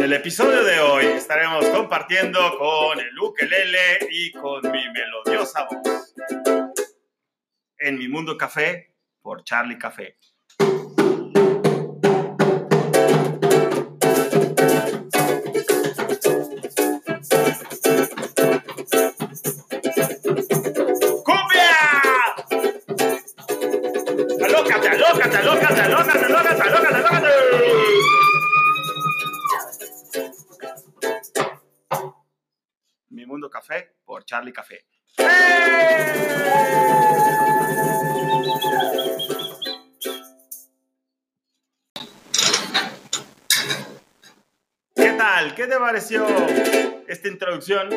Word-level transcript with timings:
En 0.00 0.04
el 0.04 0.14
episodio 0.14 0.64
de 0.64 0.80
hoy 0.80 1.04
estaremos 1.04 1.62
compartiendo 1.66 2.38
con 2.56 2.98
el 2.98 3.18
ukelele 3.18 4.08
y 4.10 4.32
con 4.32 4.62
mi 4.72 4.82
melodiosa 4.88 5.68
voz. 5.70 6.14
En 7.76 7.98
mi 7.98 8.08
mundo 8.08 8.38
café 8.38 8.96
por 9.20 9.44
Charlie 9.44 9.76
Café. 9.76 10.16
Por 34.04 34.24
Charlie 34.24 34.52
Café. 34.52 34.84
¿Qué 44.96 45.12
tal? 45.16 45.54
¿Qué 45.54 45.68
te 45.68 45.78
pareció 45.78 46.26
esta 47.06 47.28
introducción 47.28 47.90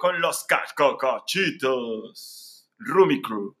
con 0.00 0.20
los 0.20 0.42
cascocochitos? 0.44 2.68
Rumi 2.78 3.22
Crew. 3.22 3.59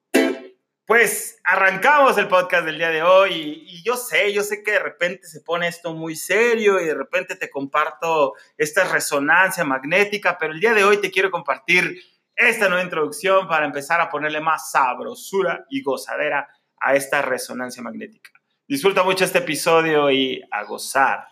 Pues 0.90 1.38
arrancamos 1.44 2.18
el 2.18 2.26
podcast 2.26 2.66
del 2.66 2.76
día 2.76 2.90
de 2.90 3.04
hoy 3.04 3.30
y, 3.32 3.76
y, 3.76 3.82
yo 3.84 3.96
sé, 3.96 4.32
yo 4.32 4.42
sé 4.42 4.64
que 4.64 4.72
de 4.72 4.80
repente 4.80 5.28
se 5.28 5.40
pone 5.40 5.68
esto 5.68 5.94
muy 5.94 6.16
serio 6.16 6.80
y 6.80 6.84
de 6.84 6.94
repente 6.94 7.36
te 7.36 7.48
comparto 7.48 8.34
esta 8.58 8.82
resonancia 8.82 9.62
magnética, 9.62 10.36
pero 10.36 10.52
el 10.52 10.58
día 10.58 10.74
de 10.74 10.82
hoy 10.82 10.96
te 10.96 11.12
quiero 11.12 11.30
compartir 11.30 11.96
esta 12.34 12.68
nueva 12.68 12.82
introducción 12.82 13.46
para 13.46 13.66
empezar 13.66 14.00
a 14.00 14.10
ponerle 14.10 14.40
más 14.40 14.72
sabrosura 14.72 15.64
y 15.70 15.80
gozadera 15.80 16.48
a 16.80 16.96
esta 16.96 17.22
resonancia 17.22 17.84
magnética. 17.84 18.32
Disfruta 18.66 19.04
mucho 19.04 19.24
este 19.24 19.38
episodio 19.38 20.10
y 20.10 20.42
a 20.50 20.64
gozar. 20.64 21.28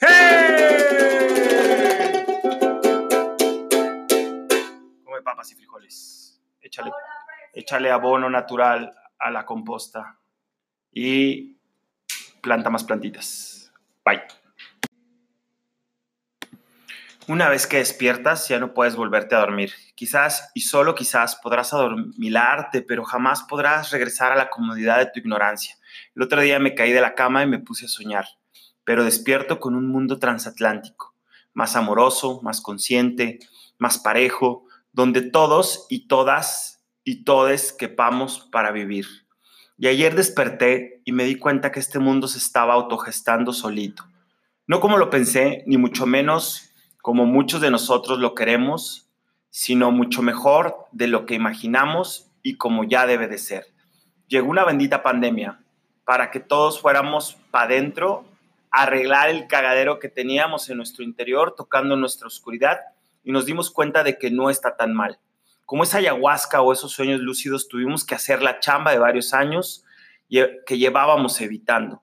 ¡Hey! 0.00 0.66
Come 5.02 5.22
papas 5.22 5.50
y 5.50 5.54
frijoles. 5.54 6.42
Échale 6.60 6.90
échale 7.56 7.90
abono 7.90 8.28
natural 8.28 8.94
a 9.18 9.30
la 9.30 9.46
composta 9.46 10.18
y 10.92 11.56
planta 12.42 12.68
más 12.68 12.84
plantitas. 12.84 13.72
Bye. 14.04 14.22
Una 17.28 17.48
vez 17.48 17.66
que 17.66 17.78
despiertas, 17.78 18.46
ya 18.46 18.60
no 18.60 18.72
puedes 18.72 18.94
volverte 18.94 19.34
a 19.34 19.40
dormir. 19.40 19.72
Quizás 19.96 20.50
y 20.54 20.60
solo 20.60 20.94
quizás 20.94 21.34
podrás 21.36 21.72
adormilarte, 21.72 22.82
pero 22.82 23.04
jamás 23.04 23.42
podrás 23.42 23.90
regresar 23.90 24.30
a 24.30 24.36
la 24.36 24.50
comodidad 24.50 24.98
de 24.98 25.06
tu 25.06 25.18
ignorancia. 25.18 25.76
El 26.14 26.22
otro 26.22 26.40
día 26.42 26.60
me 26.60 26.74
caí 26.74 26.92
de 26.92 27.00
la 27.00 27.14
cama 27.14 27.42
y 27.42 27.48
me 27.48 27.58
puse 27.58 27.86
a 27.86 27.88
soñar, 27.88 28.26
pero 28.84 29.02
despierto 29.02 29.58
con 29.58 29.74
un 29.74 29.88
mundo 29.88 30.18
transatlántico, 30.18 31.14
más 31.52 31.74
amoroso, 31.74 32.40
más 32.42 32.60
consciente, 32.60 33.40
más 33.78 33.98
parejo, 33.98 34.66
donde 34.92 35.22
todos 35.22 35.86
y 35.88 36.06
todas 36.06 36.75
y 37.06 37.22
todos 37.22 37.72
quepamos 37.72 38.40
para 38.50 38.72
vivir. 38.72 39.06
Y 39.78 39.86
ayer 39.86 40.16
desperté 40.16 41.02
y 41.04 41.12
me 41.12 41.22
di 41.22 41.36
cuenta 41.36 41.70
que 41.70 41.78
este 41.78 42.00
mundo 42.00 42.26
se 42.26 42.38
estaba 42.38 42.74
autogestando 42.74 43.52
solito. 43.52 44.04
No 44.66 44.80
como 44.80 44.98
lo 44.98 45.08
pensé, 45.08 45.62
ni 45.66 45.78
mucho 45.78 46.04
menos 46.04 46.72
como 47.00 47.24
muchos 47.24 47.60
de 47.60 47.70
nosotros 47.70 48.18
lo 48.18 48.34
queremos, 48.34 49.08
sino 49.50 49.92
mucho 49.92 50.20
mejor 50.20 50.86
de 50.90 51.06
lo 51.06 51.26
que 51.26 51.34
imaginamos 51.34 52.32
y 52.42 52.56
como 52.56 52.82
ya 52.82 53.06
debe 53.06 53.28
de 53.28 53.38
ser. 53.38 53.66
Llegó 54.26 54.50
una 54.50 54.64
bendita 54.64 55.04
pandemia 55.04 55.60
para 56.04 56.32
que 56.32 56.40
todos 56.40 56.80
fuéramos 56.80 57.36
para 57.52 57.66
adentro, 57.66 58.24
arreglar 58.72 59.30
el 59.30 59.46
cagadero 59.46 60.00
que 60.00 60.08
teníamos 60.08 60.68
en 60.68 60.78
nuestro 60.78 61.04
interior, 61.04 61.54
tocando 61.56 61.94
nuestra 61.94 62.26
oscuridad, 62.26 62.80
y 63.22 63.30
nos 63.30 63.46
dimos 63.46 63.70
cuenta 63.70 64.02
de 64.02 64.18
que 64.18 64.32
no 64.32 64.50
está 64.50 64.76
tan 64.76 64.92
mal 64.92 65.20
como 65.66 65.82
esa 65.82 65.98
ayahuasca 65.98 66.62
o 66.62 66.72
esos 66.72 66.92
sueños 66.92 67.20
lúcidos, 67.20 67.68
tuvimos 67.68 68.04
que 68.04 68.14
hacer 68.14 68.40
la 68.40 68.60
chamba 68.60 68.92
de 68.92 68.98
varios 68.98 69.34
años 69.34 69.84
que 70.28 70.78
llevábamos 70.78 71.40
evitando. 71.40 72.02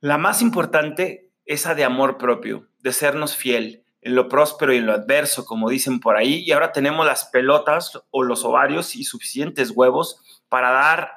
La 0.00 0.18
más 0.18 0.42
importante, 0.42 1.30
esa 1.46 1.74
de 1.74 1.84
amor 1.84 2.18
propio, 2.18 2.68
de 2.80 2.92
sernos 2.92 3.36
fiel 3.36 3.84
en 4.02 4.14
lo 4.14 4.28
próspero 4.28 4.72
y 4.72 4.78
en 4.78 4.86
lo 4.86 4.92
adverso, 4.92 5.44
como 5.44 5.70
dicen 5.70 6.00
por 6.00 6.16
ahí, 6.16 6.42
y 6.44 6.52
ahora 6.52 6.72
tenemos 6.72 7.06
las 7.06 7.26
pelotas 7.26 8.02
o 8.10 8.22
los 8.22 8.44
ovarios 8.44 8.96
y 8.96 9.04
suficientes 9.04 9.70
huevos 9.70 10.42
para 10.48 10.70
dar 10.70 11.12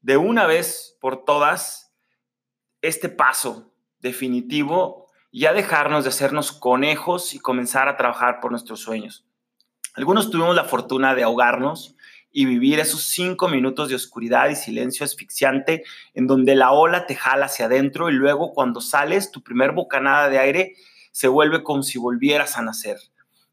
de 0.00 0.16
una 0.16 0.46
vez 0.46 0.96
por 1.00 1.24
todas 1.24 1.92
este 2.80 3.08
paso 3.08 3.72
definitivo 3.98 5.08
y 5.30 5.40
ya 5.40 5.52
dejarnos 5.52 6.04
de 6.04 6.10
hacernos 6.10 6.52
conejos 6.52 7.34
y 7.34 7.40
comenzar 7.40 7.88
a 7.88 7.96
trabajar 7.96 8.40
por 8.40 8.52
nuestros 8.52 8.80
sueños. 8.80 9.27
Algunos 9.98 10.30
tuvimos 10.30 10.54
la 10.54 10.62
fortuna 10.62 11.16
de 11.16 11.24
ahogarnos 11.24 11.96
y 12.30 12.44
vivir 12.44 12.78
esos 12.78 13.02
cinco 13.02 13.48
minutos 13.48 13.88
de 13.88 13.96
oscuridad 13.96 14.48
y 14.48 14.54
silencio 14.54 15.04
asfixiante 15.04 15.82
en 16.14 16.28
donde 16.28 16.54
la 16.54 16.70
ola 16.70 17.04
te 17.04 17.16
jala 17.16 17.46
hacia 17.46 17.64
adentro 17.64 18.08
y 18.08 18.12
luego 18.12 18.52
cuando 18.52 18.80
sales 18.80 19.32
tu 19.32 19.42
primer 19.42 19.72
bocanada 19.72 20.28
de 20.28 20.38
aire 20.38 20.76
se 21.10 21.26
vuelve 21.26 21.64
como 21.64 21.82
si 21.82 21.98
volvieras 21.98 22.56
a 22.56 22.62
nacer. 22.62 22.96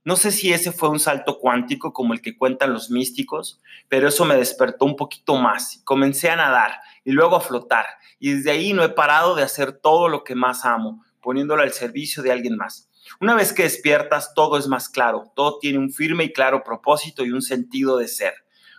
No 0.03 0.15
sé 0.17 0.29
si 0.29 0.53
ese 0.53 0.71
fue 0.71 0.89
un 0.89 0.99
salto 0.99 1.39
cuántico 1.39 1.93
como 1.93 2.13
el 2.13 2.21
que 2.21 2.37
cuentan 2.37 2.73
los 2.73 2.91
místicos, 2.91 3.59
pero 3.89 4.07
eso 4.07 4.23
me 4.23 4.35
despertó 4.35 4.85
un 4.85 4.95
poquito 4.95 5.37
más. 5.37 5.81
Comencé 5.83 6.29
a 6.29 6.35
nadar 6.35 6.79
y 7.03 7.11
luego 7.11 7.37
a 7.37 7.41
flotar 7.41 7.87
y 8.19 8.33
desde 8.33 8.51
ahí 8.51 8.71
no 8.71 8.83
he 8.83 8.89
parado 8.89 9.33
de 9.33 9.41
hacer 9.41 9.71
todo 9.71 10.09
lo 10.09 10.23
que 10.23 10.35
más 10.35 10.63
amo, 10.63 11.03
poniéndolo 11.23 11.63
al 11.63 11.73
servicio 11.73 12.21
de 12.21 12.31
alguien 12.31 12.55
más. 12.55 12.87
Una 13.19 13.35
vez 13.35 13.53
que 13.53 13.63
despiertas, 13.63 14.33
todo 14.33 14.57
es 14.57 14.67
más 14.67 14.89
claro, 14.89 15.31
todo 15.35 15.59
tiene 15.59 15.79
un 15.79 15.91
firme 15.91 16.25
y 16.25 16.33
claro 16.33 16.63
propósito 16.63 17.23
y 17.25 17.31
un 17.31 17.41
sentido 17.41 17.97
de 17.97 18.07
ser. 18.07 18.33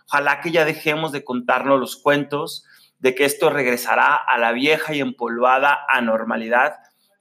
Ojalá 0.07 0.41
que 0.41 0.51
ya 0.51 0.65
dejemos 0.65 1.11
de 1.11 1.23
contarnos 1.23 1.79
los 1.79 1.95
cuentos 1.95 2.65
de 2.99 3.13
que 3.13 3.25
esto 3.25 3.49
regresará 3.49 4.15
a 4.15 4.37
la 4.37 4.51
vieja 4.51 4.93
y 4.95 4.99
empolvada 4.99 5.79
anormalidad 5.89 6.75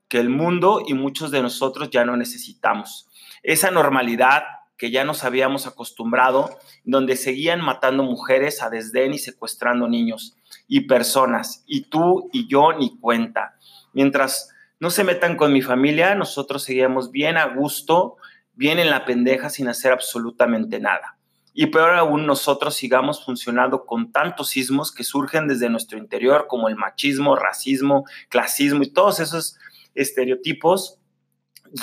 que 0.08 0.18
el 0.18 0.28
mundo 0.28 0.82
y 0.86 0.94
muchos 0.94 1.30
de 1.30 1.42
nosotros 1.42 1.90
ya 1.90 2.04
no 2.04 2.16
necesitamos. 2.16 3.08
Esa 3.42 3.70
normalidad 3.70 4.44
que 4.76 4.90
ya 4.90 5.04
nos 5.04 5.24
habíamos 5.24 5.66
acostumbrado, 5.66 6.58
donde 6.84 7.16
seguían 7.16 7.60
matando 7.62 8.02
mujeres 8.02 8.62
a 8.62 8.70
desdén 8.70 9.14
y 9.14 9.18
secuestrando 9.18 9.88
niños 9.88 10.36
y 10.68 10.82
personas, 10.82 11.64
y 11.66 11.82
tú 11.82 12.28
y 12.32 12.46
yo 12.46 12.72
ni 12.74 12.98
cuenta. 12.98 13.56
Mientras 13.92 14.50
no 14.78 14.90
se 14.90 15.04
metan 15.04 15.36
con 15.36 15.52
mi 15.52 15.62
familia, 15.62 16.14
nosotros 16.14 16.62
seguíamos 16.64 17.10
bien 17.10 17.36
a 17.36 17.46
gusto, 17.46 18.16
bien 18.52 18.78
en 18.78 18.90
la 18.90 19.04
pendeja 19.04 19.50
sin 19.50 19.68
hacer 19.68 19.92
absolutamente 19.92 20.80
nada. 20.80 21.18
Y 21.58 21.68
peor 21.68 21.94
aún, 21.94 22.26
nosotros 22.26 22.74
sigamos 22.74 23.24
funcionando 23.24 23.86
con 23.86 24.12
tantos 24.12 24.50
sismos 24.50 24.92
que 24.92 25.04
surgen 25.04 25.48
desde 25.48 25.70
nuestro 25.70 25.96
interior, 25.96 26.46
como 26.48 26.68
el 26.68 26.76
machismo, 26.76 27.34
racismo, 27.34 28.04
clasismo 28.28 28.82
y 28.82 28.92
todos 28.92 29.20
esos 29.20 29.56
estereotipos 29.94 30.98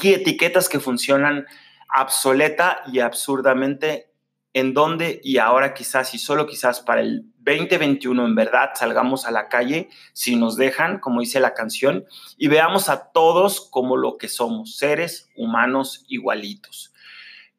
y 0.04 0.14
etiquetas 0.14 0.70
que 0.70 0.80
funcionan 0.80 1.48
obsoleta 2.00 2.84
y 2.92 3.00
absurdamente 3.00 4.13
en 4.54 4.74
donde 4.74 5.20
y 5.24 5.40
ahora 5.40 5.74
quizás 5.74 6.14
y 6.14 6.20
solo 6.20 6.46
quizás 6.46 6.80
para 6.80 7.02
el 7.02 7.26
2021 7.40 8.26
en 8.26 8.36
verdad 8.36 8.70
salgamos 8.76 9.26
a 9.26 9.32
la 9.32 9.50
calle 9.50 9.90
si 10.14 10.36
nos 10.36 10.56
dejan, 10.56 11.00
como 11.00 11.22
dice 11.22 11.40
la 11.40 11.54
canción, 11.54 12.06
y 12.38 12.48
veamos 12.48 12.88
a 12.88 13.12
todos 13.12 13.68
como 13.72 13.98
lo 13.98 14.18
que 14.18 14.30
somos, 14.30 14.78
seres 14.78 15.30
humanos 15.36 16.06
igualitos, 16.08 16.94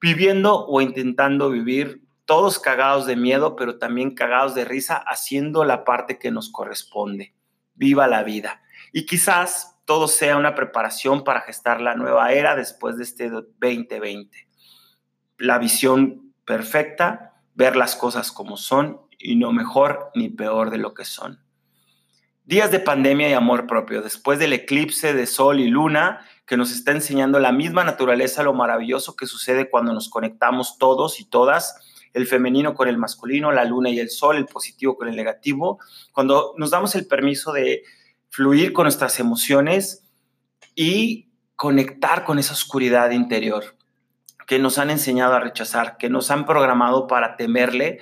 viviendo 0.00 0.66
o 0.66 0.80
intentando 0.80 1.50
vivir 1.50 2.04
todos 2.24 2.58
cagados 2.58 3.06
de 3.06 3.16
miedo, 3.16 3.56
pero 3.56 3.78
también 3.78 4.14
cagados 4.14 4.54
de 4.54 4.64
risa, 4.64 4.96
haciendo 4.96 5.64
la 5.64 5.84
parte 5.84 6.19
que 6.19 6.30
nos 6.30 6.50
corresponde. 6.50 7.34
Viva 7.74 8.06
la 8.06 8.22
vida. 8.22 8.62
Y 8.92 9.04
quizás 9.04 9.78
todo 9.84 10.08
sea 10.08 10.38
una 10.38 10.54
preparación 10.54 11.24
para 11.24 11.42
gestar 11.42 11.80
la 11.80 11.94
nueva 11.94 12.32
era 12.32 12.56
después 12.56 12.96
de 12.96 13.02
este 13.02 13.28
2020. 13.28 14.48
La 15.36 15.58
visión 15.58 16.23
perfecta, 16.44 17.35
ver 17.55 17.76
las 17.76 17.96
cosas 17.96 18.32
como 18.32 18.56
son 18.56 19.00
y 19.19 19.37
no 19.37 19.52
mejor 19.52 20.11
ni 20.14 20.29
peor 20.29 20.70
de 20.70 20.79
lo 20.79 20.94
que 20.94 21.05
son. 21.05 21.41
Días 22.44 22.70
de 22.70 22.79
pandemia 22.79 23.31
y 23.31 23.32
amor 23.32 23.67
propio, 23.67 24.02
después 24.02 24.38
del 24.38 24.52
eclipse 24.52 25.14
de 25.14 25.26
sol 25.26 25.61
y 25.61 25.69
luna 25.69 26.26
que 26.46 26.58
nos 26.58 26.73
está 26.73 26.93
enseñando 26.93 27.38
la 27.41 27.52
misma 27.52 27.85
naturaleza, 27.85 28.43
lo 28.43 28.52
maravilloso 28.52 29.17
que 29.17 29.26
sucede 29.26 29.70
cuando 29.70 29.94
nos 29.94 30.11
conectamos 30.11 30.76
todos 30.76 31.20
y 31.20 31.25
todas, 31.25 31.76
el 32.12 32.26
femenino 32.26 32.75
con 32.75 32.87
el 32.87 32.99
masculino, 32.99 33.50
la 33.50 33.64
luna 33.64 33.88
y 33.88 33.99
el 33.99 34.11
sol, 34.11 34.37
el 34.37 34.44
positivo 34.44 34.96
con 34.96 35.08
el 35.08 35.17
negativo, 35.17 35.79
cuando 36.12 36.55
nos 36.58 36.70
damos 36.70 36.94
el 36.94 37.06
permiso 37.06 37.50
de 37.52 37.82
fluir 38.29 38.75
con 38.75 38.85
nuestras 38.85 39.19
emociones 39.20 40.05
y 40.75 41.31
conectar 41.56 42.25
con 42.25 42.38
esa 42.38 42.52
oscuridad 42.52 43.11
interior 43.11 43.76
que 44.46 44.58
nos 44.58 44.79
han 44.79 44.91
enseñado 44.91 45.35
a 45.35 45.41
rechazar, 45.41 45.96
que 45.96 46.11
nos 46.11 46.31
han 46.31 46.46
programado 46.46 47.06
para 47.06 47.37
temerle 47.37 48.00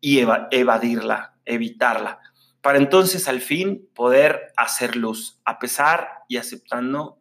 y 0.00 0.20
evadirla, 0.20 1.34
evitarla, 1.44 2.20
para 2.60 2.78
entonces 2.78 3.28
al 3.28 3.40
fin 3.40 3.88
poder 3.94 4.52
hacer 4.56 4.96
luz, 4.96 5.40
a 5.44 5.58
pesar 5.58 6.08
y 6.28 6.36
aceptando 6.36 7.20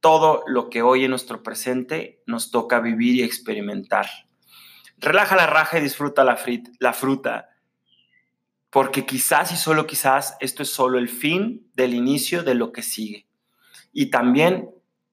todo 0.00 0.42
lo 0.48 0.68
que 0.68 0.82
hoy 0.82 1.04
en 1.04 1.10
nuestro 1.10 1.44
presente 1.44 2.20
nos 2.26 2.50
toca 2.50 2.80
vivir 2.80 3.14
y 3.14 3.22
experimentar. 3.22 4.06
Relaja 4.98 5.36
la 5.36 5.46
raja 5.46 5.78
y 5.78 5.82
disfruta 5.82 6.24
la, 6.24 6.36
la 6.80 6.92
fruta, 6.92 7.50
porque 8.70 9.06
quizás 9.06 9.52
y 9.52 9.56
solo 9.56 9.86
quizás 9.86 10.36
esto 10.40 10.64
es 10.64 10.70
solo 10.70 10.98
el 10.98 11.08
fin 11.08 11.70
del 11.74 11.94
inicio 11.94 12.42
de 12.42 12.54
lo 12.54 12.72
que 12.72 12.82
sigue. 12.82 13.28
Y 13.92 14.06
también 14.06 14.70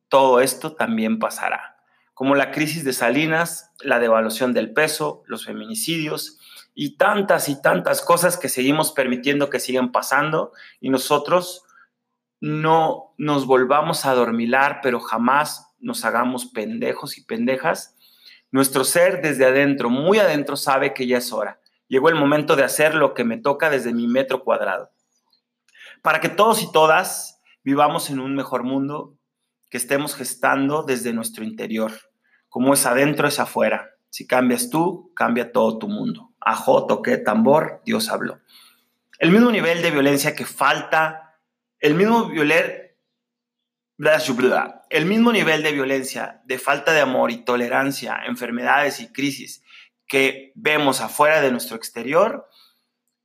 todo 0.07 0.41
esto 0.41 0.73
también 0.73 1.19
pasará, 1.19 1.78
como 2.19 2.35
la 2.35 2.51
crisis 2.51 2.83
de 2.83 2.91
Salinas, 2.91 3.71
la 3.79 3.97
devaluación 3.97 4.51
del 4.51 4.73
peso, 4.73 5.23
los 5.25 5.45
feminicidios 5.45 6.37
y 6.75 6.97
tantas 6.97 7.47
y 7.47 7.61
tantas 7.61 8.01
cosas 8.01 8.35
que 8.35 8.49
seguimos 8.49 8.91
permitiendo 8.91 9.49
que 9.49 9.61
sigan 9.61 9.93
pasando 9.93 10.51
y 10.81 10.89
nosotros 10.89 11.63
no 12.41 13.13
nos 13.17 13.45
volvamos 13.45 14.05
a 14.05 14.13
dormilar, 14.15 14.81
pero 14.83 14.99
jamás 14.99 15.73
nos 15.79 16.03
hagamos 16.03 16.47
pendejos 16.47 17.17
y 17.17 17.23
pendejas. 17.23 17.95
Nuestro 18.51 18.83
ser 18.83 19.21
desde 19.21 19.45
adentro, 19.45 19.89
muy 19.89 20.19
adentro, 20.19 20.57
sabe 20.57 20.93
que 20.93 21.07
ya 21.07 21.19
es 21.19 21.31
hora. 21.31 21.61
Llegó 21.87 22.09
el 22.09 22.15
momento 22.15 22.57
de 22.57 22.65
hacer 22.65 22.95
lo 22.95 23.13
que 23.13 23.23
me 23.23 23.37
toca 23.37 23.69
desde 23.69 23.93
mi 23.93 24.07
metro 24.07 24.43
cuadrado. 24.43 24.91
Para 26.01 26.19
que 26.19 26.27
todos 26.27 26.61
y 26.63 26.69
todas 26.73 27.39
vivamos 27.63 28.09
en 28.09 28.19
un 28.19 28.35
mejor 28.35 28.63
mundo, 28.63 29.15
que 29.69 29.77
estemos 29.77 30.15
gestando 30.15 30.83
desde 30.83 31.13
nuestro 31.13 31.45
interior. 31.45 31.93
Como 32.49 32.73
es 32.73 32.85
adentro, 32.85 33.27
es 33.27 33.39
afuera. 33.39 33.95
Si 34.09 34.27
cambias 34.27 34.69
tú, 34.69 35.13
cambia 35.15 35.51
todo 35.51 35.77
tu 35.77 35.87
mundo. 35.87 36.33
Ajo, 36.39 36.87
toque, 36.87 37.17
tambor, 37.17 37.81
Dios 37.85 38.09
habló. 38.09 38.39
El 39.19 39.31
mismo 39.31 39.51
nivel 39.51 39.81
de 39.81 39.91
violencia 39.91 40.35
que 40.35 40.45
falta, 40.45 41.37
el 41.79 41.93
mismo 41.93 42.31
el 44.89 45.05
mismo 45.05 45.31
nivel 45.31 45.61
de 45.61 45.71
violencia, 45.73 46.41
de 46.45 46.57
falta 46.57 46.93
de 46.93 47.01
amor 47.01 47.31
y 47.31 47.43
tolerancia, 47.43 48.21
enfermedades 48.25 48.99
y 48.99 49.11
crisis 49.11 49.63
que 50.07 50.51
vemos 50.55 51.01
afuera 51.01 51.41
de 51.41 51.51
nuestro 51.51 51.75
exterior, 51.75 52.47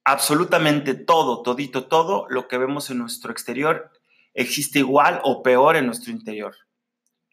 absolutamente 0.05 0.95
todo, 0.95 1.43
todito, 1.43 1.87
todo 1.87 2.27
lo 2.29 2.47
que 2.47 2.59
vemos 2.59 2.91
en 2.91 2.99
nuestro 2.99 3.33
exterior 3.33 3.91
existe 4.35 4.81
igual 4.81 5.21
o 5.25 5.43
peor 5.43 5.77
en 5.77 5.87
nuestro 5.87 6.13
interior. 6.13 6.55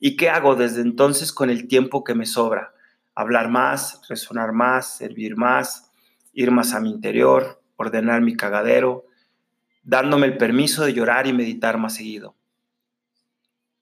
¿Y 0.00 0.16
qué 0.16 0.30
hago 0.30 0.54
desde 0.54 0.80
entonces 0.82 1.32
con 1.32 1.50
el 1.50 1.66
tiempo 1.66 2.04
que 2.04 2.14
me 2.14 2.26
sobra? 2.26 2.72
Hablar 3.14 3.48
más, 3.48 4.00
resonar 4.08 4.52
más, 4.52 4.96
servir 4.96 5.36
más, 5.36 5.90
ir 6.32 6.52
más 6.52 6.72
a 6.74 6.80
mi 6.80 6.90
interior, 6.90 7.60
ordenar 7.76 8.20
mi 8.20 8.36
cagadero, 8.36 9.06
dándome 9.82 10.26
el 10.26 10.36
permiso 10.36 10.84
de 10.84 10.92
llorar 10.92 11.26
y 11.26 11.32
meditar 11.32 11.78
más 11.78 11.96
seguido. 11.96 12.36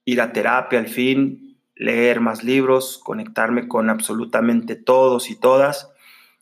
Ir 0.07 0.23
a 0.23 0.33
terapia 0.33 0.79
al 0.79 0.89
fin, 0.89 1.59
leer 1.75 2.21
más 2.21 2.43
libros, 2.43 2.99
conectarme 3.05 3.69
con 3.69 3.91
absolutamente 3.91 4.75
todos 4.75 5.29
y 5.29 5.37
todas. 5.37 5.91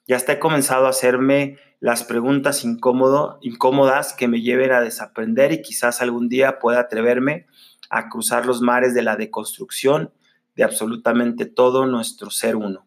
Y 0.06 0.12
hasta 0.12 0.34
he 0.34 0.38
comenzado 0.38 0.86
a 0.86 0.90
hacerme 0.90 1.58
las 1.80 2.04
preguntas 2.04 2.64
incómodas 2.64 4.12
que 4.12 4.28
me 4.28 4.40
lleven 4.40 4.72
a 4.72 4.80
desaprender 4.80 5.52
y 5.52 5.62
quizás 5.62 6.00
algún 6.00 6.28
día 6.28 6.58
pueda 6.58 6.80
atreverme 6.80 7.46
a 7.90 8.08
cruzar 8.08 8.46
los 8.46 8.60
mares 8.60 8.94
de 8.94 9.02
la 9.02 9.16
deconstrucción 9.16 10.12
de 10.56 10.64
absolutamente 10.64 11.46
todo 11.46 11.86
nuestro 11.86 12.30
ser 12.30 12.56
uno. 12.56 12.86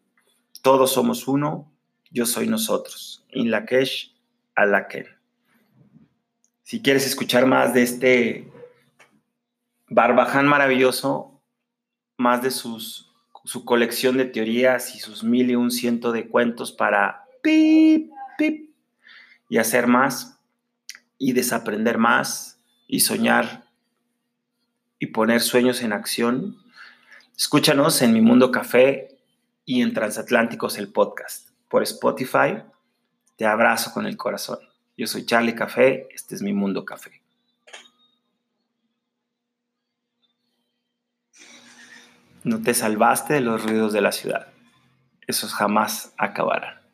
Todos 0.61 0.93
somos 0.93 1.27
uno, 1.27 1.71
yo 2.11 2.25
soy 2.25 2.47
nosotros. 2.47 3.25
In 3.31 3.51
Lakesh, 3.51 4.15
Alaken. 4.55 5.07
Si 6.63 6.81
quieres 6.81 7.05
escuchar 7.05 7.45
más 7.45 7.73
de 7.73 7.83
este 7.83 8.51
barbaján 9.89 10.47
maravilloso, 10.47 11.41
más 12.17 12.41
de 12.41 12.51
sus, 12.51 13.13
su 13.45 13.63
colección 13.63 14.17
de 14.17 14.25
teorías 14.25 14.95
y 14.95 14.99
sus 14.99 15.23
mil 15.23 15.49
y 15.49 15.55
un 15.55 15.71
ciento 15.71 16.11
de 16.11 16.27
cuentos 16.27 16.71
para 16.71 17.25
pip, 17.41 18.11
pip, 18.37 18.71
y 19.49 19.57
hacer 19.57 19.87
más 19.87 20.39
y 21.17 21.31
desaprender 21.33 21.97
más 21.97 22.59
y 22.87 22.99
soñar 23.01 23.66
y 24.99 25.07
poner 25.07 25.41
sueños 25.41 25.81
en 25.81 25.93
acción, 25.93 26.57
escúchanos 27.37 28.01
en 28.01 28.13
Mi 28.13 28.21
Mundo 28.21 28.51
Café 28.51 29.17
y 29.65 29.81
en 29.81 29.93
Transatlánticos 29.93 30.77
el 30.77 30.91
podcast 30.91 31.49
por 31.67 31.83
Spotify. 31.83 32.63
Te 33.35 33.45
abrazo 33.45 33.93
con 33.93 34.05
el 34.05 34.17
corazón. 34.17 34.59
Yo 34.97 35.05
soy 35.05 35.25
Charlie 35.25 35.55
Café, 35.55 36.07
este 36.13 36.35
es 36.35 36.41
Mi 36.41 36.53
Mundo 36.53 36.85
Café. 36.85 37.21
No 42.43 42.61
te 42.61 42.73
salvaste 42.73 43.35
de 43.35 43.41
los 43.41 43.63
ruidos 43.63 43.91
de 43.93 44.01
la 44.01 44.11
ciudad. 44.11 44.47
Esos 45.27 45.53
jamás 45.53 46.13
acabarán. 46.17 46.86